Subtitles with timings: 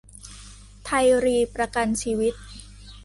[0.85, 2.33] ไทยรีประกันชีวิต